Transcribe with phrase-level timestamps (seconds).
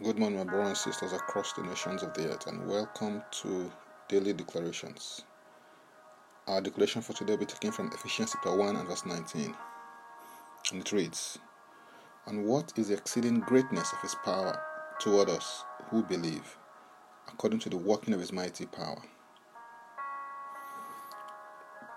[0.00, 0.92] Good morning, my brothers and ah.
[0.92, 3.68] sisters across the nations of the earth, and welcome to
[4.08, 5.24] Daily Declarations.
[6.46, 9.52] Our declaration for today will be taken from Ephesians chapter 1 and verse 19.
[10.70, 11.40] And it reads,
[12.28, 14.62] And what is the exceeding greatness of his power
[15.00, 16.56] toward us who believe,
[17.26, 19.02] according to the working of his mighty power?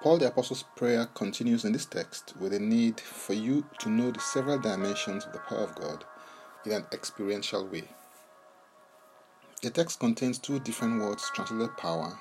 [0.02, 4.10] Paul the Apostle's prayer continues in this text with a need for you to know
[4.10, 6.04] the several dimensions of the power of God
[6.66, 7.84] in an experiential way.
[9.62, 12.20] The text contains two different words translated power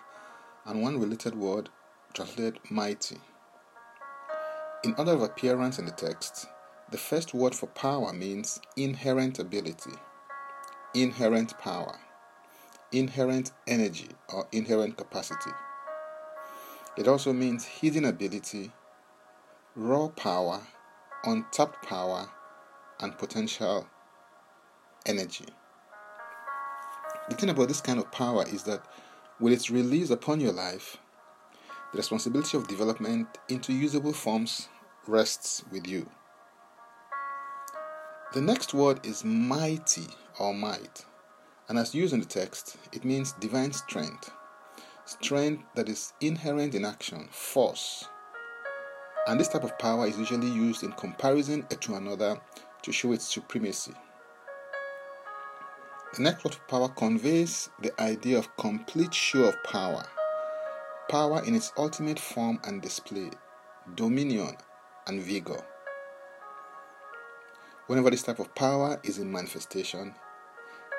[0.67, 1.69] and one related word
[2.13, 3.17] translated mighty.
[4.85, 6.47] In order of appearance in the text,
[6.91, 9.93] the first word for power means inherent ability,
[10.95, 11.99] inherent power,
[12.93, 15.51] inherent energy, or inherent capacity.
[16.97, 18.73] It also means hidden ability,
[19.77, 20.61] raw power,
[21.25, 22.29] untapped power,
[22.99, 23.87] and potential
[25.07, 25.47] energy.
[27.29, 28.85] The thing about this kind of power is that
[29.39, 30.99] with its release upon your life,
[31.93, 34.69] the responsibility of development into usable forms
[35.07, 36.09] rests with you.
[38.33, 40.07] The next word is mighty
[40.39, 41.05] or might,
[41.69, 44.31] and as used in the text, it means divine strength,
[45.05, 48.05] strength that is inherent in action, force.
[49.27, 52.41] And this type of power is usually used in comparison to another
[52.83, 53.95] to show its supremacy.
[56.17, 60.05] The next of power conveys the idea of complete show of power,
[61.09, 63.31] power in its ultimate form and display,
[63.95, 64.57] dominion
[65.07, 65.65] and vigor.
[67.87, 70.17] Whenever this type of power is in manifestation,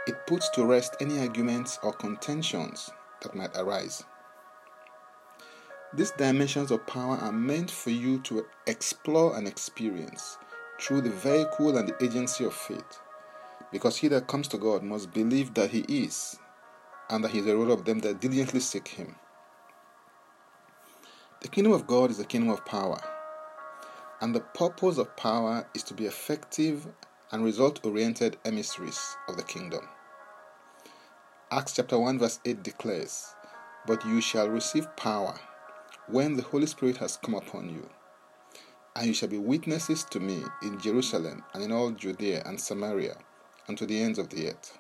[0.07, 2.89] it puts to rest any arguments or contentions
[3.21, 4.05] that might arise.
[5.93, 10.37] These dimensions of power are meant for you to explore and experience
[10.79, 13.01] through the vehicle and the agency of faith
[13.71, 16.37] because he that comes to God must believe that he is,
[17.09, 19.15] and that he is a ruler of them that diligently seek him.
[21.41, 23.01] The kingdom of God is a kingdom of power,
[24.19, 26.87] and the purpose of power is to be effective
[27.31, 29.87] and result oriented emissaries of the kingdom.
[31.49, 33.35] Acts chapter 1, verse 8 declares,
[33.87, 35.39] But you shall receive power
[36.07, 37.89] when the Holy Spirit has come upon you,
[38.95, 43.15] and you shall be witnesses to me in Jerusalem and in all Judea and Samaria
[43.67, 44.77] and to the ends of the earth.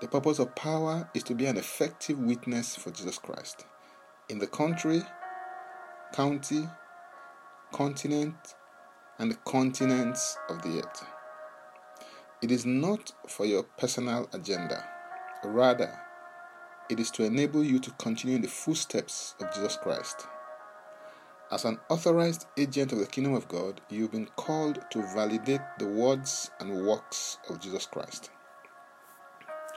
[0.00, 3.64] The purpose of power is to be an effective witness for Jesus Christ
[4.28, 5.02] in the country,
[6.12, 6.68] county,
[7.72, 8.34] continent,
[9.18, 11.04] and the continents of the earth.
[12.42, 14.84] It is not for your personal agenda,
[15.44, 15.98] rather,
[16.90, 20.26] it is to enable you to continue in the footsteps of Jesus Christ.
[21.48, 25.86] As an authorized agent of the kingdom of God, you've been called to validate the
[25.86, 28.30] words and works of Jesus Christ.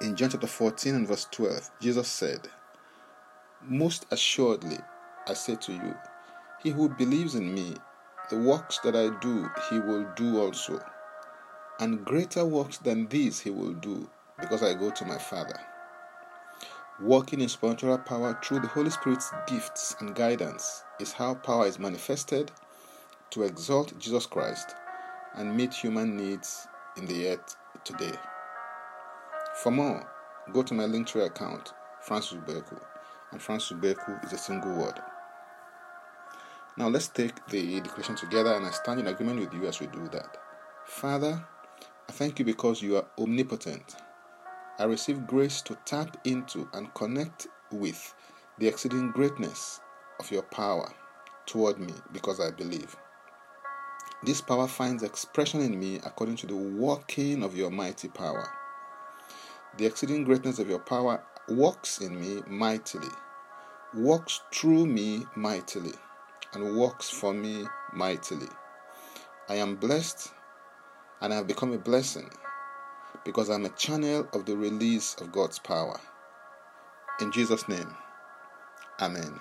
[0.02, 2.47] In John chapter 14 and verse 12, Jesus said,
[3.62, 4.80] Most assuredly,
[5.28, 5.96] I say to you,
[6.63, 7.75] he who believes in me,
[8.31, 10.80] the works that I do, he will do also.
[11.80, 14.09] And greater works than these he will do,
[14.40, 15.59] because I go to my Father.
[17.02, 21.80] Walking in supernatural power through the Holy Spirit's gifts and guidance is how power is
[21.80, 22.52] manifested
[23.30, 24.76] to exalt Jesus Christ
[25.36, 26.68] and meet human needs
[26.98, 27.56] in the earth
[27.86, 28.12] today.
[29.64, 30.06] For more,
[30.52, 31.72] go to my Linktree account,
[32.02, 32.78] Francis Ubeku,
[33.31, 35.00] and Francis Ubeku is a single word.
[36.76, 39.88] Now let's take the declaration together and I stand in agreement with you as we
[39.88, 40.36] do that.
[40.86, 41.42] Father,
[42.10, 43.96] I thank you because you are omnipotent
[44.80, 48.14] I receive grace to tap into and connect with
[48.60, 49.82] the exceeding greatness
[50.22, 50.90] of your power
[51.46, 52.96] toward me because I believe.
[54.24, 58.48] This power finds expression in me according to the working of your mighty power.
[59.78, 63.12] The exceeding greatness of your power works in me mightily,
[63.94, 65.94] works through me mightily,
[66.54, 68.48] and works for me mightily.
[69.50, 70.32] I am blessed
[71.20, 72.30] and I have become a blessing
[73.25, 76.00] because I'm a channel of the release of God's power.
[77.21, 77.95] In Jesus' name,
[79.01, 79.39] Amen.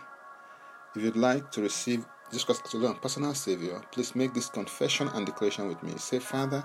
[0.94, 5.08] If you'd like to receive Jesus Christ as your personal Savior, please make this confession
[5.08, 5.92] and declaration with me.
[5.96, 6.64] Say, Father,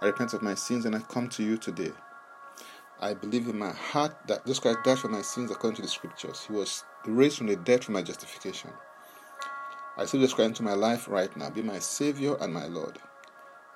[0.00, 1.90] I repent of my sins and I come to you today.
[3.00, 5.88] I believe in my heart that Jesus Christ died for my sins according to the
[5.88, 6.44] scriptures.
[6.46, 8.70] He was raised from the dead for my justification.
[9.96, 11.50] I receive Jesus Christ into my life right now.
[11.50, 12.98] Be my Savior and my Lord.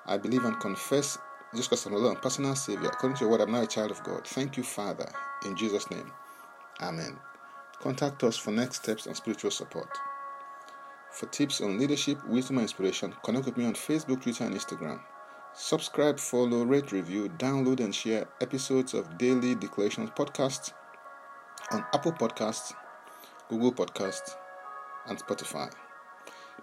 [0.06, 1.18] I believe and confess
[1.52, 2.88] Jesus Christ, and personal Savior.
[2.88, 4.26] According to your word, I'm now a child of God.
[4.26, 5.10] Thank you, Father.
[5.46, 6.12] In Jesus' name.
[6.80, 7.18] Amen.
[7.80, 9.88] Contact us for next steps and spiritual support.
[11.10, 15.00] For tips on leadership, wisdom, and inspiration, connect with me on Facebook, Twitter, and Instagram.
[15.54, 20.72] Subscribe, follow, rate, review, download, and share episodes of Daily Declarations Podcast
[21.72, 22.74] on Apple Podcasts,
[23.48, 24.36] Google Podcasts,
[25.08, 25.72] and Spotify.